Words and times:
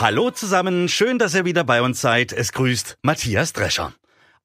Hallo 0.00 0.30
zusammen, 0.30 0.88
schön, 0.88 1.18
dass 1.18 1.34
ihr 1.34 1.44
wieder 1.44 1.62
bei 1.62 1.82
uns 1.82 2.00
seid. 2.00 2.32
Es 2.32 2.52
grüßt 2.52 2.96
Matthias 3.02 3.52
Drescher. 3.52 3.92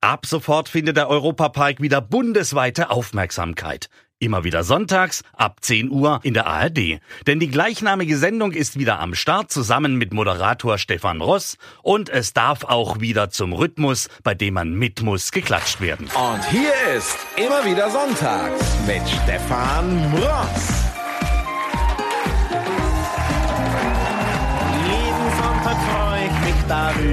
Ab 0.01 0.25
sofort 0.25 0.67
findet 0.67 0.97
der 0.97 1.07
Europapark 1.07 1.79
wieder 1.79 2.01
bundesweite 2.01 2.89
Aufmerksamkeit. 2.89 3.87
Immer 4.19 4.43
wieder 4.43 4.65
sonntags 4.65 5.21
ab 5.31 5.59
10 5.61 5.91
Uhr 5.91 6.19
in 6.23 6.33
der 6.33 6.47
ARD. 6.47 6.99
Denn 7.25 7.39
die 7.39 7.47
gleichnamige 7.47 8.17
Sendung 8.17 8.51
ist 8.51 8.77
wieder 8.77 8.99
am 8.99 9.15
Start 9.15 9.49
zusammen 9.49 9.95
mit 9.95 10.11
Moderator 10.13 10.77
Stefan 10.77 11.21
Ross 11.21 11.57
und 11.83 12.09
es 12.09 12.33
darf 12.33 12.65
auch 12.65 12.99
wieder 12.99 13.29
zum 13.29 13.53
Rhythmus, 13.53 14.09
bei 14.23 14.35
dem 14.35 14.55
man 14.55 14.73
mit 14.73 15.03
muss, 15.03 15.31
geklatscht 15.31 15.79
werden. 15.79 16.07
Und 16.07 16.49
hier 16.49 16.73
ist 16.97 17.17
immer 17.37 17.63
wieder 17.63 17.89
sonntags 17.89 18.61
mit 18.85 19.03
Stefan 19.07 20.13
Ross. 20.15 20.84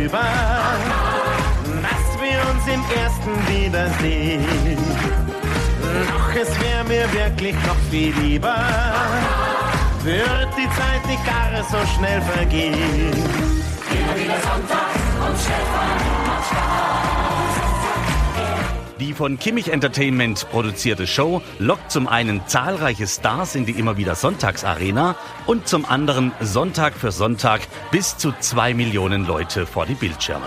Darüber, 0.03 0.23
dass 1.83 2.21
wir 2.21 2.39
uns 2.51 2.67
im 2.67 2.83
ersten 2.97 3.33
wiedersehen. 3.49 4.79
Doch 6.09 6.41
es 6.41 6.49
wäre 6.61 6.85
mir 6.85 7.13
wirklich 7.13 7.55
noch 7.67 7.77
viel 7.91 8.15
lieber, 8.17 8.57
wird 10.03 10.49
die 10.57 10.69
Zeit 10.77 11.07
nicht 11.07 11.25
gar 11.25 11.63
so 11.65 11.79
schnell 11.95 12.21
vergehen. 12.23 13.13
Immer 13.91 14.17
wieder 14.17 14.41
Sonntag 14.41 14.95
und 15.29 15.39
Stefan 15.39 15.97
macht 16.27 16.47
Spaß. 16.47 17.52
Die 19.03 19.15
von 19.15 19.37
Kimmich 19.37 19.73
Entertainment 19.73 20.49
produzierte 20.53 21.09
Show 21.09 21.43
lockt 21.59 21.91
zum 21.91 22.07
einen 22.07 22.47
zahlreiche 22.47 23.09
Stars 23.09 23.57
in 23.57 23.67
die 23.67 23.73
immer 23.73 23.97
wieder 23.97 24.15
Sonntagsarena 24.15 25.17
und 25.45 25.67
zum 25.67 25.85
anderen 25.85 26.31
Sonntag 26.41 26.95
für 26.95 27.11
Sonntag 27.11 27.63
bis 27.91 28.17
zu 28.17 28.33
zwei 28.39 28.75
Millionen 28.75 29.27
Leute 29.27 29.67
vor 29.67 29.87
die 29.87 29.97
Bildschirme. 29.97 30.47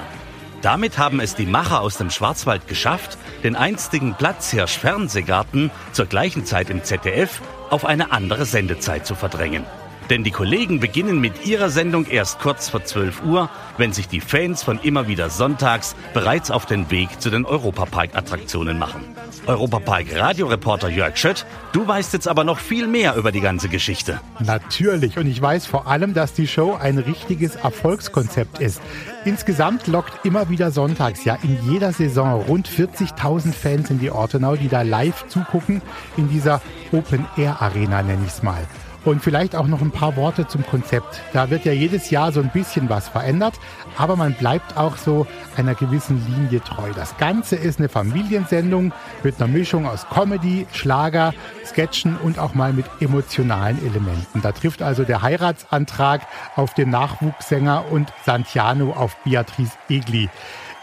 Damit 0.61 0.97
haben 0.97 1.19
es 1.19 1.35
die 1.35 1.45
Macher 1.45 1.81
aus 1.81 1.97
dem 1.97 2.09
Schwarzwald 2.09 2.65
geschafft, 2.69 3.17
den 3.43 3.57
einstigen 3.57 4.15
Platzhirsch 4.15 4.77
Fernsehgarten 4.77 5.69
zur 5.91 6.05
gleichen 6.05 6.45
Zeit 6.45 6.69
im 6.69 6.81
ZDF 6.81 7.41
auf 7.69 7.83
eine 7.83 8.13
andere 8.13 8.45
Sendezeit 8.45 9.05
zu 9.05 9.15
verdrängen. 9.15 9.65
Denn 10.09 10.23
die 10.23 10.31
Kollegen 10.31 10.79
beginnen 10.79 11.19
mit 11.19 11.45
ihrer 11.45 11.69
Sendung 11.69 12.05
erst 12.05 12.39
kurz 12.39 12.69
vor 12.69 12.83
12 12.83 13.23
Uhr, 13.23 13.49
wenn 13.77 13.91
sich 13.91 14.07
die 14.07 14.21
Fans 14.21 14.61
von 14.61 14.79
immer 14.79 15.07
wieder 15.07 15.29
sonntags 15.29 15.95
bereits 16.13 16.51
auf 16.51 16.65
den 16.67 16.91
Weg 16.91 17.19
zu 17.19 17.31
den 17.31 17.45
Europapark-Attraktionen 17.45 18.77
machen. 18.77 19.03
Europapark-Radioreporter 19.47 20.89
Jörg 20.89 21.17
Schött, 21.17 21.45
du 21.71 21.87
weißt 21.87 22.13
jetzt 22.13 22.27
aber 22.27 22.43
noch 22.43 22.59
viel 22.59 22.87
mehr 22.87 23.15
über 23.15 23.31
die 23.31 23.41
ganze 23.41 23.67
Geschichte. 23.67 24.21
Natürlich 24.39 25.17
und 25.17 25.27
ich 25.27 25.41
weiß 25.41 25.65
vor 25.65 25.87
allem, 25.87 26.13
dass 26.13 26.33
die 26.33 26.47
Show 26.47 26.77
ein 26.79 26.99
richtiges 26.99 27.55
Erfolgskonzept 27.55 28.59
ist. 28.59 28.81
Insgesamt 29.23 29.87
lockt 29.87 30.23
immer 30.23 30.49
wieder 30.49 30.69
sonntags, 30.69 31.25
ja 31.25 31.37
in 31.41 31.57
jeder 31.71 31.91
Saison 31.93 32.41
rund 32.43 32.69
40.000 32.69 33.53
Fans 33.53 33.89
in 33.89 33.99
die 33.99 34.11
Ortenau, 34.11 34.55
die 34.55 34.69
da 34.69 34.83
live 34.83 35.27
zugucken 35.27 35.81
in 36.15 36.29
dieser 36.29 36.61
Open-Air-Arena, 36.91 38.03
nenne 38.03 38.23
ich 38.25 38.33
es 38.33 38.43
mal. 38.43 38.65
Und 39.05 39.21
vielleicht 39.21 39.55
auch 39.55 39.67
noch 39.67 39.81
ein 39.81 39.91
paar 39.91 40.15
Worte 40.15 40.47
zum 40.47 40.65
Konzept. 40.65 41.21
Da 41.31 41.51
wird 41.51 41.63
ja 41.63 41.71
jedes 41.71 42.09
Jahr 42.09 42.31
so 42.31 42.41
ein 42.41 42.49
bisschen 42.49 42.89
was 42.89 43.07
verändert, 43.07 43.53
aber 43.97 44.15
man 44.15 44.33
bleibt 44.33 44.77
auch 44.77 44.97
so 44.97 45.27
einer 45.55 45.75
gewissen 45.75 46.25
Linie 46.27 46.59
treu. 46.61 46.89
Das 46.95 47.15
Ganze 47.17 47.55
ist 47.55 47.77
eine 47.77 47.87
Familiensendung 47.87 48.93
mit 49.23 49.39
einer 49.39 49.47
Mischung 49.47 49.85
aus 49.87 50.07
Comedy, 50.09 50.65
Schlager, 50.73 51.35
Sketchen 51.63 52.17
und 52.17 52.39
auch 52.39 52.55
mal 52.55 52.73
mit 52.73 52.85
emotionalen 52.99 53.77
Elementen. 53.85 54.41
Da 54.41 54.51
trifft 54.51 54.81
also 54.81 55.03
der 55.03 55.21
Heiratsantrag 55.21 56.21
auf 56.55 56.73
den 56.73 56.89
Nachwuchssänger 56.89 57.85
und 57.91 58.11
Santiano 58.25 58.93
auf 58.93 59.15
Beatrice 59.23 59.77
Egli. 59.87 60.29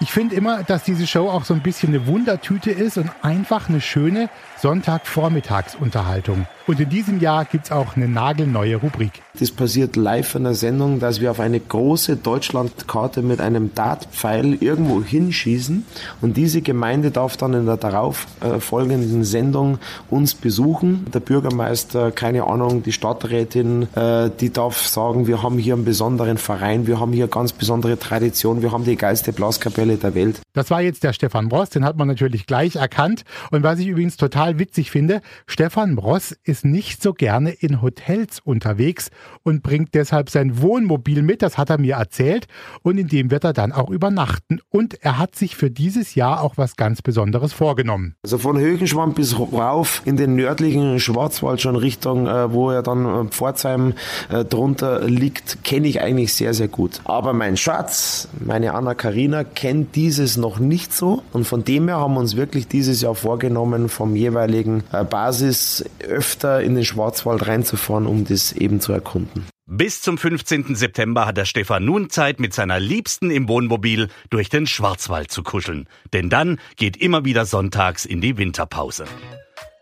Ich 0.03 0.11
finde 0.11 0.35
immer, 0.35 0.65
dass 0.65 0.83
diese 0.83 1.07
Show 1.07 1.29
auch 1.29 1.45
so 1.45 1.55
ein 1.55 1.61
bisschen 1.61 1.91
eine 1.91 2.09
Wundertüte 2.09 2.73
ist 2.73 2.99
und 2.99 3.11
einfach 3.23 3.69
eine 3.69 3.81
schöne 3.81 4.29
Sonntagvormittagsunterhaltung. 4.59 6.47
Und 6.67 6.79
in 6.79 6.89
diesem 6.89 7.21
Jahr 7.21 7.45
gibt 7.45 7.67
es 7.67 7.73
auch 7.73 7.97
eine 7.97 8.07
nagelneue 8.07 8.77
Rubrik. 8.77 9.23
Das 9.39 9.51
passiert 9.51 9.97
live 9.97 10.35
in 10.37 10.45
der 10.45 10.55
Sendung, 10.55 11.01
dass 11.01 11.21
wir 11.21 11.31
auf 11.31 11.41
eine 11.41 11.59
große 11.59 12.17
Deutschlandkarte 12.17 13.23
mit 13.23 13.41
einem 13.41 13.75
Dartpfeil 13.75 14.55
irgendwo 14.55 15.03
hinschießen 15.03 15.85
und 16.21 16.37
diese 16.37 16.63
Gemeinde 16.63 17.11
darf 17.11 17.37
dann 17.37 17.55
in 17.55 17.67
der 17.67 17.79
darauf 17.79 18.27
äh, 18.41 18.61
folgenden 18.61 19.25
Sendung 19.25 19.79
uns 20.11 20.35
besuchen. 20.35 21.07
Der 21.13 21.21
Bürgermeister, 21.21 22.13
keine 22.13 22.45
Ahnung, 22.45 22.83
die 22.83 22.93
Stadträtin, 22.93 23.89
äh, 23.97 24.31
die 24.39 24.53
darf 24.53 24.87
sagen, 24.87 25.27
wir 25.27 25.43
haben 25.43 25.59
hier 25.59 25.75
einen 25.75 25.85
besonderen 25.85 26.39
Verein, 26.39 26.87
wir 26.87 27.01
haben 27.01 27.13
hier 27.13 27.27
ganz 27.27 27.53
besondere 27.53 27.99
Tradition, 27.99 28.63
wir 28.63 28.71
haben 28.71 28.85
die 28.85 28.97
geilste 28.97 29.33
Blaskapelle 29.33 29.97
der 29.97 30.15
Welt. 30.15 30.41
Das 30.53 30.71
war 30.71 30.83
jetzt 30.83 31.03
der 31.03 31.15
Stefan 31.15 31.49
Bross, 31.49 31.71
den 31.71 31.85
hat 31.85 31.97
man 31.97 32.07
natürlich 32.07 32.47
gleich 32.47 32.77
erkannt. 32.77 33.25
Und 33.51 33.63
was 33.63 33.79
ich 33.79 33.87
übrigens 33.87 34.19
total 34.19 34.59
witzig 34.59 34.91
finde, 34.91 35.23
Stefan 35.47 35.97
Bross 35.97 36.37
ist 36.45 36.62
nicht 36.65 37.03
so 37.03 37.13
gerne 37.13 37.51
in 37.51 37.83
Hotels 37.83 38.41
unterwegs 38.41 39.11
und 39.43 39.63
bringt 39.63 39.95
deshalb 39.95 40.31
sein 40.31 40.61
Wohnmobil 40.61 41.23
mit, 41.23 41.43
das 41.43 41.59
hat 41.59 41.71
er 41.71 41.79
mir 41.79 41.97
erzählt, 41.97 42.47
und 42.83 42.99
in 42.99 43.09
dem 43.09 43.31
wird 43.31 43.45
er 43.45 43.53
dann 43.53 43.73
auch 43.73 43.91
übernachten. 43.91 44.61
Und 44.71 45.03
er 45.03 45.19
hat 45.19 45.35
sich 45.35 45.57
für 45.57 45.71
dieses 45.71 46.15
Jahr 46.15 46.43
auch 46.43 46.57
was 46.57 46.77
ganz 46.77 47.03
Besonderes 47.03 47.53
vorgenommen. 47.53 48.15
Also 48.23 48.39
von 48.39 48.59
Högenschwamm 48.59 49.15
bis 49.15 49.39
rauf 49.39 50.03
in 50.05 50.17
den 50.17 50.37
nördlichen 50.37 51.01
Schwarzwald 51.01 51.61
schon 51.61 51.77
Richtung, 51.77 52.27
äh, 52.27 52.53
wo 52.53 52.71
er 52.71 52.83
dann 52.83 53.05
äh, 53.05 53.25
Pforzheim 53.29 53.95
äh, 54.31 54.45
drunter 54.45 55.05
liegt, 55.05 55.65
kenne 55.65 55.89
ich 55.89 56.01
eigentlich 56.01 56.35
sehr, 56.35 56.55
sehr 56.55 56.69
gut. 56.69 57.01
Aber 57.05 57.33
mein 57.33 57.57
Schatz, 57.57 58.29
meine 58.39 58.75
Anna 58.75 58.95
Karina, 58.95 59.45
kennt 59.45 59.97
dieses 59.97 60.37
noch 60.37 60.59
nicht 60.59 60.93
so 60.93 61.23
und 61.33 61.47
von 61.47 61.65
dem 61.65 61.89
her 61.89 61.99
haben 61.99 62.15
wir 62.15 62.21
uns 62.21 62.37
wirklich 62.37 62.69
dieses 62.69 63.01
Jahr 63.01 63.15
vorgenommen, 63.15 63.89
vom 63.89 64.17
jeweiligen 64.17 64.85
Basis 65.11 65.85
öfter 66.09 66.42
in 66.45 66.75
den 66.75 66.85
Schwarzwald 66.85 67.47
reinzufahren, 67.47 68.07
um 68.07 68.25
das 68.25 68.53
eben 68.53 68.81
zu 68.81 68.93
erkunden. 68.93 69.47
Bis 69.67 70.03
zum 70.03 70.19
15. 70.19 70.75
September 70.75 71.25
hat 71.25 71.37
der 71.37 71.45
Stefan 71.45 71.85
nun 71.85 72.11
Zeit, 72.11 72.41
mit 72.41 72.53
seiner 72.53 72.79
Liebsten 72.79 73.31
im 73.31 73.49
Wohnmobil 73.49 74.09
durch 74.29 74.49
den 74.49 74.67
Schwarzwald 74.67 75.31
zu 75.31 75.43
kuscheln. 75.43 75.89
Denn 76.13 76.29
dann 76.29 76.59
geht 76.77 76.97
immer 76.97 77.25
wieder 77.25 77.47
sonntags 77.47 78.05
in 78.05 78.21
die 78.21 78.37
Winterpause. 78.37 79.05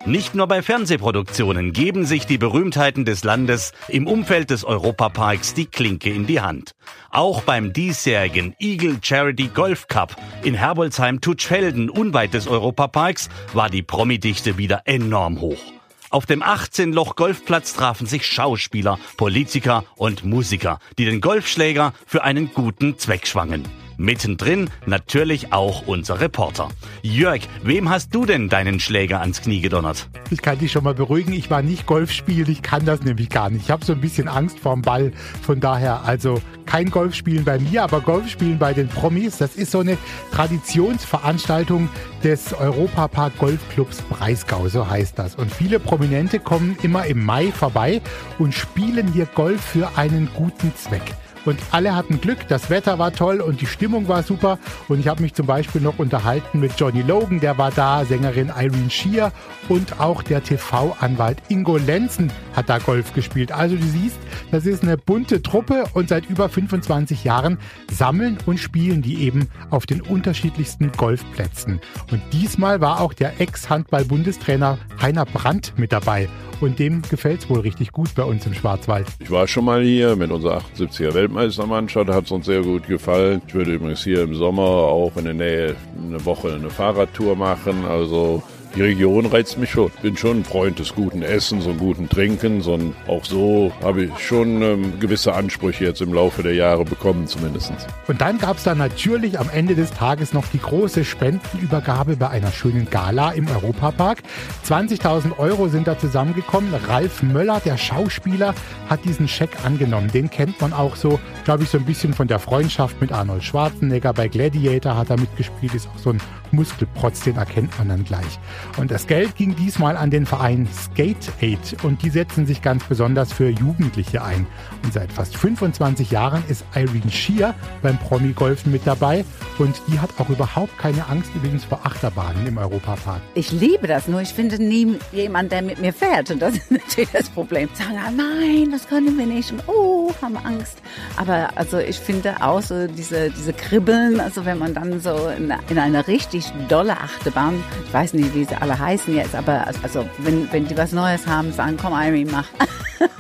Nicht 0.06 0.34
nur 0.34 0.47
bei 0.47 0.62
Fernsehproduktionen 0.62 1.75
geben 1.75 2.06
sich 2.06 2.25
die 2.25 2.38
Berühmtheiten 2.38 3.04
des 3.04 3.22
Landes 3.22 3.72
im 3.88 4.06
Umfeld 4.06 4.48
des 4.48 4.65
Europaparks 4.65 5.53
die 5.53 5.66
Klinke 5.66 6.09
in 6.10 6.27
die 6.27 6.41
Hand. 6.41 6.72
Auch 7.10 7.42
beim 7.42 7.75
diesjährigen 7.75 8.54
Eagle 8.60 8.97
Charity 9.03 9.48
Golf 9.48 9.88
Cup 9.88 10.16
in 10.42 10.54
Herbolzheim-Tutschfelden 10.54 11.91
unweit 11.91 12.32
des 12.32 12.47
Europaparks 12.47 13.28
war 13.53 13.69
die 13.69 13.82
Promidichte 13.82 14.56
wieder 14.56 14.82
enorm 14.87 15.41
hoch. 15.41 15.80
Auf 16.10 16.26
dem 16.26 16.43
18-Loch-Golfplatz 16.43 17.72
trafen 17.75 18.04
sich 18.04 18.26
Schauspieler, 18.26 18.98
Politiker 19.16 19.84
und 19.94 20.25
Musiker, 20.25 20.81
die 20.98 21.04
den 21.04 21.21
Golfschläger 21.21 21.94
für 22.04 22.25
einen 22.25 22.53
guten 22.53 22.98
Zweck 22.98 23.28
schwangen. 23.28 23.69
Mittendrin 24.00 24.71
natürlich 24.87 25.53
auch 25.53 25.87
unser 25.87 26.21
Reporter. 26.21 26.69
Jörg, 27.03 27.42
wem 27.63 27.91
hast 27.91 28.15
du 28.15 28.25
denn 28.25 28.48
deinen 28.48 28.80
Schläger 28.80 29.21
ans 29.21 29.42
Knie 29.42 29.60
gedonnert? 29.60 30.09
Ich 30.30 30.41
kann 30.41 30.59
dich 30.59 30.72
schon 30.72 30.84
mal 30.84 30.95
beruhigen, 30.95 31.33
ich 31.33 31.51
war 31.51 31.60
nicht 31.60 31.86
Golf 31.86 32.10
spielen, 32.10 32.51
ich 32.51 32.63
kann 32.63 32.86
das 32.86 33.03
nämlich 33.03 33.28
gar 33.28 33.51
nicht. 33.51 33.65
Ich 33.65 33.71
habe 33.71 33.84
so 33.84 33.92
ein 33.92 34.01
bisschen 34.01 34.27
Angst 34.27 34.59
vorm 34.59 34.83
Ball. 34.83 35.13
Von 35.42 35.60
daher 35.60 36.04
also 36.04 36.41
kein 36.65 36.91
Golf 36.91 37.15
spielen 37.15 37.45
bei 37.45 37.59
mir, 37.59 37.83
aber 37.83 38.01
Golf 38.01 38.28
spielen 38.30 38.59
bei 38.59 38.72
den 38.72 38.89
Promis. 38.89 39.39
Das 39.39 39.57
ist 39.57 39.72
so 39.72 39.80
eine 39.80 39.98
Traditionsveranstaltung 40.33 41.89
des 42.25 42.54
Europapark 42.54 43.36
Golfclubs 43.39 44.03
Breisgau, 44.03 44.69
so 44.69 44.89
heißt 44.89 45.19
das. 45.19 45.34
Und 45.34 45.53
viele 45.53 45.78
Prominente 45.78 46.39
kommen 46.39 46.78
immer 46.83 47.07
im 47.07 47.25
Mai 47.25 47.53
vorbei 47.53 48.01
und 48.39 48.54
spielen 48.54 49.13
hier 49.13 49.27
Golf 49.27 49.60
für 49.60 49.98
einen 49.98 50.30
guten 50.34 50.72
Zweck. 50.75 51.03
Und 51.45 51.59
alle 51.71 51.95
hatten 51.95 52.21
Glück. 52.21 52.39
Das 52.48 52.71
Wetter 52.71 52.98
war 52.98 53.13
toll 53.13 53.41
und 53.41 53.60
die 53.60 53.66
Stimmung 53.66 54.09
war 54.09 54.22
super. 54.22 54.59
Und 54.89 55.01
ich 55.01 55.09
habe 55.09 55.22
mich 55.22 55.34
zum 55.34 55.47
Beispiel 55.47 55.81
noch 55.81 55.98
unterhalten 55.98 56.60
mit 56.60 56.72
Johnny 56.78 57.03
Logan, 57.03 57.41
der 57.41 57.59
war 57.59 57.71
da, 57.71 58.04
Sängerin 58.04 58.48
Irene 58.48 58.91
Shear 58.91 59.33
und 59.69 60.01
auch 60.01 60.22
der 60.22 60.42
TV-Anwalt 60.42 61.39
Ingo 61.48 61.77
Lenzen 61.77 62.31
hat 62.54 62.69
da 62.69 62.78
Golf 62.78 63.15
gespielt. 63.15 63.53
Also 63.53 63.77
du 63.77 63.84
siehst, 63.84 64.19
das 64.51 64.66
ist 64.66 64.83
eine 64.83 64.97
bunte 64.97 65.42
Truppe 65.42 65.84
und 65.95 66.09
seit 66.09 66.28
über 66.28 66.48
25 66.48 67.25
Jahren 67.25 67.59
sammeln 67.91 68.39
und 68.47 68.59
spielen 68.59 69.03
die 69.03 69.22
eben 69.22 69.48
auf 69.71 69.87
den 69.87 70.01
unterschiedlichsten 70.01 70.92
Golfplätzen. 70.92 71.81
Und 72.10 72.22
diesmal 72.33 72.81
war 72.81 73.01
auch 73.01 73.13
der 73.13 73.41
Ex-Handball-Bundestrainer 73.41 74.78
Heiner 75.01 75.25
Brandt 75.25 75.75
mit 75.77 75.92
dabei. 75.92 76.28
Und 76.60 76.78
dem 76.78 77.01
gefällt 77.03 77.41
es 77.41 77.48
wohl 77.48 77.60
richtig 77.60 77.91
gut 77.91 78.15
bei 78.15 78.22
uns 78.22 78.45
im 78.45 78.53
Schwarzwald. 78.53 79.07
Ich 79.18 79.30
war 79.30 79.48
schon 79.48 79.65
mal 79.65 79.83
hier 79.83 80.15
mit 80.15 80.30
unserer 80.30 80.59
78er 80.59 81.15
Weltmeistermannschaft, 81.15 82.10
hat 82.10 82.27
es 82.27 82.30
uns 82.30 82.45
sehr 82.45 82.60
gut 82.60 82.86
gefallen. 82.86 83.41
Ich 83.47 83.54
würde 83.54 83.72
übrigens 83.72 84.04
hier 84.04 84.22
im 84.22 84.34
Sommer 84.34 84.62
auch 84.62 85.16
in 85.16 85.24
der 85.24 85.34
Nähe 85.34 85.77
eine 86.07 86.22
Woche 86.24 86.53
eine 86.53 86.68
Fahrradtour 86.68 87.34
machen. 87.34 87.86
Also 87.86 88.42
die 88.75 88.83
Region 88.83 89.27
reizt 89.27 89.59
mich 89.59 89.71
schon. 89.71 89.91
Bin 90.03 90.17
schon 90.17 90.39
ein 90.39 90.45
Freund 90.45 90.78
des 90.78 90.95
guten 90.95 91.22
Essens 91.22 91.67
und 91.67 91.78
guten 91.78 92.09
Trinkens 92.09 92.67
und 92.67 92.95
auch 93.07 93.25
so 93.25 93.72
habe 93.83 94.05
ich 94.05 94.19
schon 94.19 94.63
ähm, 94.63 95.01
gewisse 95.01 95.34
Ansprüche 95.34 95.84
jetzt 95.84 96.01
im 96.01 96.13
Laufe 96.13 96.43
der 96.43 96.55
Jahre 96.55 96.84
bekommen 96.84 97.27
zumindest. 97.27 97.72
Und 98.07 98.21
dann 98.21 98.39
gab 98.39 98.59
es 98.59 98.65
da 98.65 98.75
natürlich 98.75 99.39
am 99.39 99.51
Ende 99.51 99.75
des 99.75 99.91
Tages 99.91 100.33
noch 100.33 100.47
die 100.47 100.61
große 100.61 101.05
Spendenübergabe 101.05 102.17
bei 102.17 102.28
einer 102.28 102.53
schönen 102.53 102.89
Gala 102.91 103.33
im 103.33 103.49
Europapark. 103.49 104.19
20.000 104.67 105.39
Euro 105.39 105.69
sind 105.69 105.87
da 105.87 105.99
zusammengekommen. 105.99 106.73
Ralf 106.89 107.23
Möller, 107.23 107.61
der 107.65 107.77
Schauspieler, 107.77 108.55
hat 108.89 109.05
diesen 109.05 109.28
Scheck 109.28 109.65
angenommen. 109.65 110.11
Den 110.13 110.31
kennt 110.31 110.61
man 110.61 110.73
auch 110.73 110.97
so, 110.97 111.21
glaube 111.45 111.65
ich, 111.65 111.71
so 111.71 111.78
ein 111.78 111.84
bisschen 111.84 112.15
von 112.15 112.28
der 112.28 112.39
Freundschaft 112.39 113.01
mit 113.01 113.13
Arnold 113.13 113.43
Schwarzenegger. 113.43 114.13
Bei 114.13 114.28
Gladiator 114.28 114.97
hat 114.97 115.11
er 115.11 115.19
mitgespielt, 115.19 115.75
ist 115.75 115.89
auch 115.89 115.99
so 115.99 116.11
ein 116.11 116.21
Muskelprotz, 116.53 117.21
den 117.21 117.37
erkennt 117.37 117.77
man 117.79 117.89
dann 117.89 118.05
gleich. 118.05 118.39
Und 118.77 118.91
das 118.91 119.07
Geld 119.07 119.37
ging 119.37 119.55
diesmal 119.57 119.97
an 119.97 120.11
den 120.11 120.27
Verein 120.27 120.69
Skate 120.73 121.31
Aid 121.41 121.77
und 121.83 122.03
die 122.03 122.11
setzen 122.11 122.47
sich 122.47 122.63
ganz 122.63 122.85
besonders 122.85 123.33
für 123.33 123.49
Jugendliche 123.49 124.23
ein. 124.23 124.47
Und 124.83 124.93
seit 124.93 125.13
fast 125.13 125.37
25 125.37 126.11
Jahren 126.11 126.43
ist 126.49 126.65
Irene 126.75 127.11
Shear 127.11 127.55
beim 127.83 127.99
Promi-Golfen 127.99 128.73
mit 128.73 128.87
dabei 128.87 129.25
und 129.59 129.81
die 129.89 129.99
hat 129.99 130.11
auch 130.19 130.29
überhaupt 130.29 130.77
keine 130.79 131.07
Angst 131.09 131.31
übrigens 131.35 131.65
vor 131.65 131.81
Achterbahnen 131.85 132.47
im 132.47 132.59
Europapark. 132.59 133.21
Ich 133.35 133.53
liebe 133.53 133.87
das, 133.87 134.09
nur 134.09 134.21
ich 134.21 134.31
finde 134.31 134.63
nie 134.63 134.99
jemand, 135.13 135.53
der 135.53 135.63
mit 135.63 135.81
mir 135.81 135.93
fährt 135.93 136.31
und 136.31 136.41
das 136.41 136.55
ist 136.57 136.71
natürlich 136.71 137.11
das 137.11 137.29
Problem. 137.29 137.69
Sagen, 137.75 137.99
ah, 137.99 138.11
nein, 138.11 138.71
das 138.71 138.89
können 138.89 139.17
wir 139.19 139.27
nicht 139.27 139.53
und 139.53 139.63
oh, 139.67 140.13
haben 140.23 140.37
Angst. 140.37 140.79
Aber 141.17 141.51
also 141.57 141.79
ich 141.79 141.99
finde 141.99 142.37
auch 142.41 142.63
so 142.63 142.87
diese, 142.87 143.31
diese 143.31 143.53
Kribbeln, 143.53 144.21
also 144.21 144.45
wenn 144.45 144.59
man 144.59 144.75
dann 144.75 145.01
so 145.01 145.29
in, 145.29 145.53
in 145.69 145.79
eine 145.79 146.07
richtig 146.07 146.40
dolle 146.69 146.98
Achterbahn, 146.98 147.63
ich 147.87 147.92
weiß 147.92 148.15
nicht, 148.15 148.34
wie 148.34 148.45
sie 148.45 148.54
alle 148.54 148.78
heißen 148.78 149.15
jetzt, 149.15 149.34
aber 149.34 149.66
also 149.83 150.09
wenn, 150.19 150.51
wenn 150.53 150.66
die 150.66 150.77
was 150.77 150.92
Neues 150.92 151.27
haben, 151.27 151.53
sagen, 151.53 151.77
komm 151.81 151.92
Irene, 151.92 152.31
mach. 152.31 152.47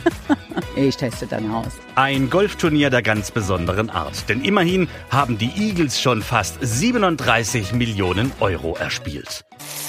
ich 0.76 0.96
teste 0.96 1.26
dann 1.26 1.50
aus. 1.50 1.72
Ein 1.94 2.30
Golfturnier 2.30 2.90
der 2.90 3.02
ganz 3.02 3.30
besonderen 3.30 3.90
Art. 3.90 4.28
Denn 4.28 4.42
immerhin 4.42 4.88
haben 5.10 5.38
die 5.38 5.50
Eagles 5.56 6.00
schon 6.00 6.22
fast 6.22 6.58
37 6.60 7.72
Millionen 7.72 8.32
Euro 8.40 8.76
erspielt. 8.76 9.44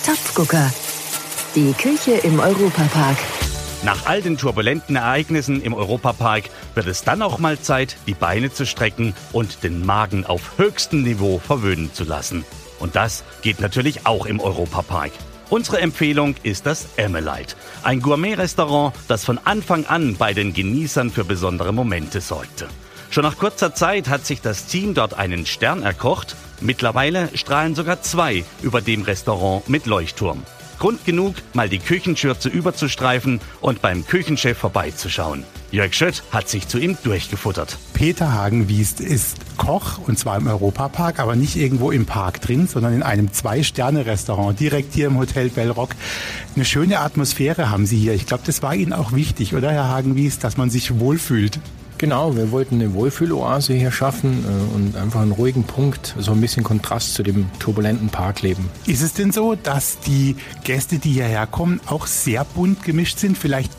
Topfgucker. 0.06 0.72
Die 1.56 1.74
Küche 1.74 2.12
im 2.24 2.40
Europapark. 2.40 3.18
Nach 3.84 4.06
all 4.06 4.22
den 4.22 4.38
turbulenten 4.38 4.96
Ereignissen 4.96 5.62
im 5.62 5.74
Europapark 5.74 6.44
wird 6.76 6.86
es 6.86 7.04
dann 7.04 7.24
auch 7.24 7.40
mal 7.40 7.60
Zeit, 7.60 7.98
die 8.06 8.14
Beine 8.14 8.54
zu 8.54 8.66
strecken 8.66 9.16
und 9.32 9.64
den 9.64 9.86
Magen 9.86 10.26
auf 10.26 10.58
höchstem 10.58 11.02
Niveau 11.02 11.40
verwöhnen 11.40 11.92
zu 11.92 12.04
lassen. 12.04 12.46
Und 12.82 12.96
das 12.96 13.24
geht 13.42 13.62
natürlich 13.62 14.06
auch 14.06 14.26
im 14.26 14.40
Europapark. 14.40 15.12
Unsere 15.50 15.80
Empfehlung 15.80 16.36
ist 16.44 16.66
das 16.66 16.88
Emmelite, 16.96 17.56
ein 17.84 18.02
Gourmet-Restaurant, 18.02 18.94
das 19.08 19.24
von 19.24 19.38
Anfang 19.44 19.86
an 19.86 20.16
bei 20.16 20.34
den 20.34 20.54
Genießern 20.54 21.12
für 21.12 21.26
besondere 21.26 21.74
Momente 21.74 22.22
sorgte. 22.22 22.68
Schon 23.10 23.24
nach 23.24 23.38
kurzer 23.38 23.76
Zeit 23.76 24.08
hat 24.08 24.26
sich 24.26 24.40
das 24.40 24.66
Team 24.66 24.94
dort 24.94 25.14
einen 25.14 25.46
Stern 25.46 25.84
erkocht. 25.84 26.38
Mittlerweile 26.62 27.30
strahlen 27.38 27.76
sogar 27.76 28.02
zwei 28.02 28.46
über 28.62 28.80
dem 28.80 29.02
Restaurant 29.02 29.68
mit 29.68 29.86
Leuchtturm. 29.86 30.44
Grund 30.82 31.06
genug, 31.06 31.36
mal 31.54 31.70
die 31.70 31.78
Küchenschürze 31.78 32.50
überzustreifen 32.50 33.40
und 33.62 33.84
beim 33.84 34.04
Küchenchef 34.04 34.58
vorbeizuschauen. 34.58 35.44
Jörg 35.70 35.94
Schött 35.94 36.24
hat 36.32 36.50
sich 36.50 36.68
zu 36.68 36.80
ihm 36.80 36.98
durchgefuttert. 37.04 37.78
Peter 37.94 38.34
Hagenwiest 38.34 39.00
ist 39.00 39.38
Koch 39.58 40.00
und 40.08 40.18
zwar 40.18 40.38
im 40.38 40.48
Europapark, 40.48 41.20
aber 41.20 41.36
nicht 41.36 41.56
irgendwo 41.56 41.92
im 41.92 42.08
Park 42.08 42.42
drin, 42.42 42.66
sondern 42.66 42.94
in 42.94 43.04
einem 43.04 43.32
Zwei-Sterne-Restaurant 43.32 44.60
direkt 44.60 44.96
hier 44.96 45.06
im 45.06 45.20
Hotel 45.20 45.50
Bellrock. 45.50 45.92
Eine 46.56 46.66
schöne 46.66 47.00
Atmosphäre 47.00 47.70
haben 47.70 47.86
Sie 47.86 48.00
hier. 48.00 48.16
Ich 48.16 48.26
glaube, 48.26 48.42
das 48.44 48.64
war 48.64 48.74
Ihnen 48.74 48.94
auch 48.94 49.12
wichtig, 49.12 49.54
oder 49.54 49.72
Herr 49.72 49.88
Hagenwiest, 49.88 50.44
dass 50.44 50.58
man 50.58 50.72
sich 50.72 51.00
wohlfühlt? 51.00 51.60
Genau, 52.02 52.36
wir 52.36 52.52
wollten 52.52 52.82
eine 52.82 52.96
Wohlfühloase 52.96 53.74
hier 53.76 53.92
schaffen 53.92 54.44
äh, 54.44 54.76
und 54.76 54.98
einfach 54.98 55.22
einen 55.22 55.34
ruhigen 55.34 55.66
Punkt, 55.66 56.16
so 56.18 56.32
ein 56.32 56.42
bisschen 56.42 56.64
Kontrast 56.64 57.14
zu 57.14 57.22
dem 57.22 57.48
turbulenten 57.60 58.10
Parkleben. 58.10 58.72
Ist 58.88 59.04
es 59.04 59.14
denn 59.14 59.32
so, 59.32 59.54
dass 59.54 60.00
die 60.00 60.36
Gäste, 60.64 60.98
die 60.98 61.12
hierher 61.12 61.46
kommen, 61.46 61.80
auch 61.86 62.08
sehr 62.08 62.44
bunt 62.44 62.82
gemischt 62.82 63.20
sind? 63.20 63.38
Vielleicht 63.38 63.72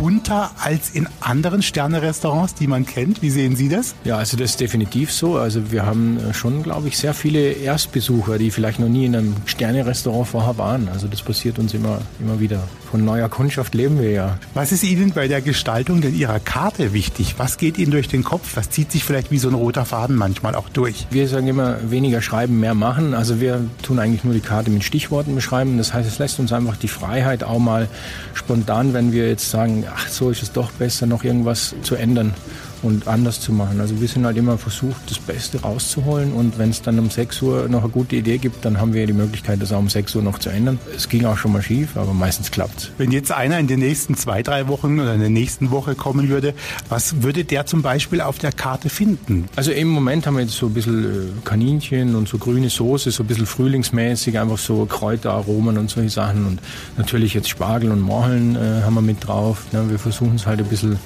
bunter 0.00 0.50
als 0.58 0.88
in 0.88 1.06
anderen 1.20 1.60
Sterne-Restaurants, 1.60 2.54
die 2.54 2.66
man 2.66 2.86
kennt. 2.86 3.20
Wie 3.20 3.28
sehen 3.28 3.54
Sie 3.54 3.68
das? 3.68 3.94
Ja, 4.04 4.16
also 4.16 4.38
das 4.38 4.52
ist 4.52 4.60
definitiv 4.60 5.12
so. 5.12 5.36
Also 5.36 5.72
wir 5.72 5.84
haben 5.84 6.16
äh, 6.18 6.32
schon, 6.32 6.62
glaube 6.62 6.88
ich, 6.88 6.96
sehr 6.96 7.12
viele 7.12 7.52
Erstbesucher, 7.52 8.38
die 8.38 8.50
vielleicht 8.50 8.78
noch 8.78 8.88
nie 8.88 9.04
in 9.04 9.14
einem 9.14 9.36
Sterne-Restaurant 9.44 10.26
vorher 10.26 10.56
waren. 10.56 10.88
Also 10.88 11.06
das 11.06 11.20
passiert 11.20 11.58
uns 11.58 11.74
immer, 11.74 12.00
immer 12.18 12.40
wieder. 12.40 12.66
Von 12.90 13.04
neuer 13.04 13.28
Kundschaft 13.28 13.74
leben 13.74 14.00
wir 14.00 14.10
ja. 14.10 14.38
Was 14.54 14.72
ist 14.72 14.84
Ihnen 14.84 15.12
bei 15.12 15.28
der 15.28 15.42
Gestaltung 15.42 16.00
denn 16.00 16.16
Ihrer 16.16 16.40
Karte 16.40 16.94
wichtig? 16.94 17.34
Was 17.36 17.58
geht 17.58 17.76
Ihnen 17.76 17.92
durch 17.92 18.08
den 18.08 18.24
Kopf? 18.24 18.56
Was 18.56 18.70
zieht 18.70 18.90
sich 18.90 19.04
vielleicht 19.04 19.30
wie 19.30 19.38
so 19.38 19.48
ein 19.48 19.54
roter 19.54 19.84
Faden 19.84 20.16
manchmal 20.16 20.54
auch 20.54 20.70
durch? 20.70 21.06
Wir 21.10 21.28
sagen 21.28 21.46
immer, 21.46 21.90
weniger 21.90 22.22
schreiben, 22.22 22.58
mehr 22.58 22.74
machen. 22.74 23.12
Also 23.12 23.38
wir 23.38 23.66
tun 23.82 23.98
eigentlich 23.98 24.24
nur 24.24 24.32
die 24.32 24.40
Karte 24.40 24.70
mit 24.70 24.82
Stichworten 24.82 25.34
beschreiben. 25.34 25.76
Das 25.76 25.92
heißt, 25.92 26.08
es 26.08 26.18
lässt 26.18 26.40
uns 26.40 26.54
einfach 26.54 26.76
die 26.78 26.88
Freiheit 26.88 27.44
auch 27.44 27.58
mal 27.58 27.86
spontan, 28.32 28.94
wenn 28.94 29.12
wir 29.12 29.28
jetzt 29.28 29.50
sagen, 29.50 29.84
ach, 29.94 30.08
so 30.08 30.30
ist 30.30 30.42
es 30.42 30.52
doch 30.52 30.70
besser, 30.72 31.06
noch 31.06 31.24
irgendwas 31.24 31.74
zu 31.82 31.94
ändern 31.94 32.34
und 32.82 33.08
anders 33.08 33.40
zu 33.40 33.52
machen. 33.52 33.80
Also 33.80 34.00
wir 34.00 34.08
sind 34.08 34.24
halt 34.24 34.36
immer 34.36 34.58
versucht, 34.58 35.08
das 35.08 35.18
Beste 35.18 35.60
rauszuholen 35.60 36.32
und 36.32 36.58
wenn 36.58 36.70
es 36.70 36.82
dann 36.82 36.98
um 36.98 37.10
6 37.10 37.42
Uhr 37.42 37.68
noch 37.68 37.82
eine 37.82 37.90
gute 37.90 38.16
Idee 38.16 38.38
gibt, 38.38 38.64
dann 38.64 38.80
haben 38.80 38.92
wir 38.92 39.06
die 39.06 39.12
Möglichkeit, 39.12 39.60
das 39.60 39.72
auch 39.72 39.78
um 39.78 39.88
6 39.88 40.16
Uhr 40.16 40.22
noch 40.22 40.38
zu 40.38 40.50
ändern. 40.50 40.78
Es 40.94 41.08
ging 41.08 41.24
auch 41.24 41.36
schon 41.36 41.52
mal 41.52 41.62
schief, 41.62 41.96
aber 41.96 42.12
meistens 42.12 42.50
klappt 42.50 42.92
Wenn 42.98 43.12
jetzt 43.12 43.32
einer 43.32 43.58
in 43.58 43.66
den 43.66 43.80
nächsten 43.80 44.14
zwei, 44.16 44.42
drei 44.42 44.68
Wochen 44.68 45.00
oder 45.00 45.14
in 45.14 45.20
der 45.20 45.30
nächsten 45.30 45.70
Woche 45.70 45.94
kommen 45.94 46.28
würde, 46.28 46.54
was 46.88 47.22
würde 47.22 47.44
der 47.44 47.66
zum 47.66 47.82
Beispiel 47.82 48.20
auf 48.20 48.38
der 48.38 48.52
Karte 48.52 48.88
finden? 48.88 49.48
Also 49.56 49.72
im 49.72 49.88
Moment 49.88 50.26
haben 50.26 50.34
wir 50.34 50.42
jetzt 50.42 50.56
so 50.56 50.66
ein 50.66 50.74
bisschen 50.74 51.04
äh, 51.04 51.40
Kaninchen 51.44 52.14
und 52.14 52.28
so 52.28 52.38
grüne 52.38 52.70
Soße, 52.70 53.10
so 53.10 53.22
ein 53.22 53.26
bisschen 53.26 53.46
frühlingsmäßig, 53.46 54.38
einfach 54.38 54.58
so 54.58 54.86
Kräuteraromen 54.86 55.78
und 55.78 55.90
solche 55.90 56.10
Sachen 56.10 56.46
und 56.46 56.60
natürlich 56.96 57.34
jetzt 57.34 57.48
Spargel 57.48 57.90
und 57.90 58.00
Morcheln 58.00 58.56
äh, 58.56 58.82
haben 58.82 58.94
wir 58.94 59.02
mit 59.02 59.26
drauf. 59.26 59.64
Ja, 59.72 59.88
wir 59.88 59.98
versuchen 59.98 60.36
es 60.36 60.46
halt 60.46 60.60
ein 60.60 60.66
bisschen 60.66 60.98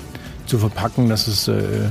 zu 0.46 0.58
verpacken, 0.58 1.08
dass 1.08 1.26
es 1.26 1.48
äh, 1.48 1.88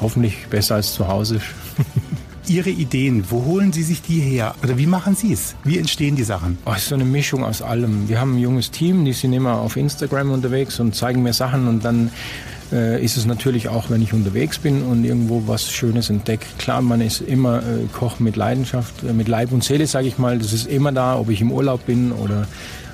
hoffentlich 0.00 0.46
besser 0.48 0.76
als 0.76 0.92
zu 0.92 1.08
Hause 1.08 1.36
ist. 1.36 1.44
Ihre 2.48 2.70
Ideen, 2.70 3.24
wo 3.28 3.44
holen 3.44 3.72
Sie 3.72 3.82
sich 3.82 4.02
die 4.02 4.20
her? 4.20 4.54
Oder 4.62 4.78
wie 4.78 4.86
machen 4.86 5.16
Sie 5.16 5.32
es? 5.32 5.56
Wie 5.64 5.78
entstehen 5.78 6.14
die 6.14 6.22
Sachen? 6.22 6.58
Oh, 6.64 6.70
es 6.70 6.82
ist 6.82 6.88
so 6.90 6.94
eine 6.94 7.04
Mischung 7.04 7.42
aus 7.44 7.60
allem. 7.60 8.08
Wir 8.08 8.20
haben 8.20 8.36
ein 8.36 8.38
junges 8.38 8.70
Team, 8.70 9.04
die 9.04 9.12
sind 9.12 9.32
immer 9.32 9.54
auf 9.54 9.76
Instagram 9.76 10.30
unterwegs 10.30 10.78
und 10.78 10.94
zeigen 10.94 11.24
mir 11.24 11.32
Sachen 11.32 11.66
und 11.66 11.84
dann 11.84 12.10
äh, 12.72 13.04
ist 13.04 13.16
es 13.16 13.26
natürlich 13.26 13.68
auch, 13.68 13.90
wenn 13.90 14.00
ich 14.00 14.12
unterwegs 14.12 14.58
bin 14.58 14.82
und 14.82 15.04
irgendwo 15.04 15.42
was 15.46 15.70
Schönes 15.70 16.08
entdecke. 16.08 16.46
Klar, 16.58 16.82
man 16.82 17.00
ist 17.00 17.20
immer 17.20 17.58
äh, 17.58 17.86
Koch 17.92 18.20
mit 18.20 18.36
Leidenschaft, 18.36 19.02
äh, 19.02 19.12
mit 19.12 19.26
Leib 19.26 19.50
und 19.50 19.64
Seele, 19.64 19.86
sage 19.86 20.06
ich 20.06 20.18
mal. 20.18 20.38
Das 20.38 20.52
ist 20.52 20.68
immer 20.68 20.92
da, 20.92 21.18
ob 21.18 21.30
ich 21.30 21.40
im 21.40 21.50
Urlaub 21.50 21.86
bin 21.86 22.12
oder 22.12 22.46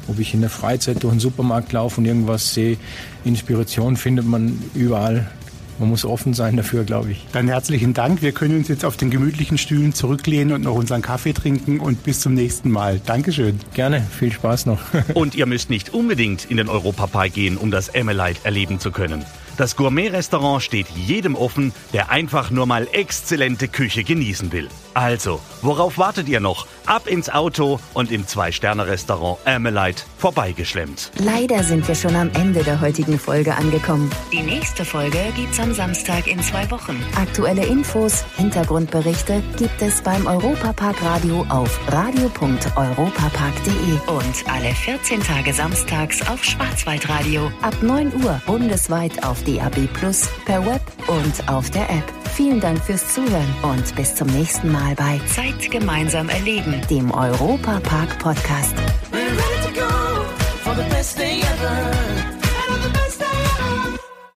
ob 0.09 0.19
ich 0.19 0.35
in 0.35 0.41
der 0.41 0.51
Freizeit 0.51 1.03
durch 1.03 1.15
den 1.15 1.21
Supermarkt 1.21 1.73
laufe 1.73 2.01
und 2.01 2.07
irgendwas 2.07 2.55
sehe. 2.55 2.77
Inspiration 3.25 3.97
findet 3.97 4.27
man 4.27 4.59
überall. 4.75 5.31
Man 5.79 5.89
muss 5.89 6.05
offen 6.05 6.35
sein 6.35 6.57
dafür, 6.57 6.85
glaube 6.85 7.11
ich. 7.11 7.27
Dann 7.33 7.49
herzlichen 7.49 7.95
Dank. 7.95 8.23
Wir 8.23 8.33
können 8.33 8.57
uns 8.59 8.69
jetzt 8.69 8.85
auf 8.85 8.97
den 8.97 9.11
gemütlichen 9.11 9.59
Stühlen 9.59 9.95
zurücklehnen 9.95 10.55
und 10.55 10.63
noch 10.63 10.75
unseren 10.75 11.03
Kaffee 11.03 11.33
trinken 11.33 11.81
und 11.81 12.05
bis 12.05 12.21
zum 12.21 12.35
nächsten 12.35 12.71
Mal. 12.71 13.01
Dankeschön. 13.05 13.59
Gerne, 13.75 14.01
viel 14.01 14.33
Spaß 14.33 14.67
noch. 14.67 14.81
Und 15.15 15.35
ihr 15.35 15.47
müsst 15.47 15.71
nicht 15.71 15.93
unbedingt 15.93 16.45
in 16.51 16.57
den 16.57 16.69
Europapark 16.69 17.33
gehen, 17.33 17.57
um 17.57 17.71
das 17.71 17.89
Emmelite 17.89 18.45
erleben 18.45 18.79
zu 18.79 18.93
können. 18.93 19.25
Das 19.57 19.77
Gourmet-Restaurant 19.77 20.63
steht 20.63 20.87
jedem 20.89 21.35
offen, 21.35 21.73
der 21.93 22.11
einfach 22.11 22.51
nur 22.51 22.67
mal 22.67 22.89
exzellente 22.93 23.69
Küche 23.69 24.03
genießen 24.03 24.53
will. 24.53 24.69
Also, 24.95 25.41
worauf 25.63 25.97
wartet 25.99 26.29
ihr 26.29 26.41
noch? 26.41 26.67
Ab 26.87 27.07
ins 27.07 27.29
Auto 27.31 27.79
und 27.95 28.11
im 28.11 28.27
Zwei-Sterne-Restaurant 28.27 29.39
Amelite 29.47 30.03
vorbeigeschlemmt. 30.19 31.13
Leider 31.19 31.63
sind 31.63 31.87
wir 31.89 31.95
schon 31.95 32.17
am 32.17 32.31
Ende 32.35 32.65
der 32.65 32.81
heutigen 32.81 33.17
Folge 33.19 33.55
angekommen. 33.55 34.11
Die 34.33 34.43
nächste 34.43 34.85
Folge 34.85 35.19
gibt's 35.37 35.61
am 35.61 35.73
Samstag 35.73 36.27
in 36.27 36.43
zwei 36.43 36.69
Wochen. 36.71 37.03
Aktuelle 37.17 37.65
Infos, 37.65 38.25
Hintergrundberichte 38.37 39.43
gibt 39.57 39.81
es 39.81 40.03
beim 40.03 40.27
Europapark 40.27 41.01
Radio 41.03 41.47
auf 41.49 41.81
radio.europapark.de 41.89 43.93
und 44.07 44.53
alle 44.53 44.75
14 44.75 45.23
Tage 45.23 45.55
samstags 45.55 46.29
auf 46.29 46.45
Schwarzwaldradio 46.45 47.51
ab 47.63 47.75
9 47.83 48.13
Uhr 48.25 48.43
bundesweit 48.47 49.25
auf 49.25 49.43
DAB 49.45 49.87
Plus, 49.93 50.29
per 50.45 50.67
Web 50.67 50.83
und 51.07 51.49
auf 51.49 51.71
der 51.71 51.89
App. 51.91 52.22
Vielen 52.35 52.61
Dank 52.61 52.83
fürs 52.83 53.13
Zuhören 53.13 53.55
und 53.63 53.95
bis 53.95 54.15
zum 54.15 54.27
nächsten 54.29 54.73
Mal 54.73 54.95
bei 54.95 55.21
Zeit 55.27 55.71
gemeinsam 55.71 56.31
erleben, 56.31 56.81
dem 56.89 57.11
Europapark 57.11 58.19
Podcast. 58.19 58.75